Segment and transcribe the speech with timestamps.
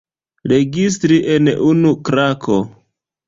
[0.51, 2.57] Registri en unu klako.